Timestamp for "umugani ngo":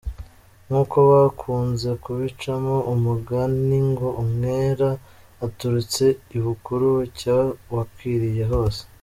2.93-4.07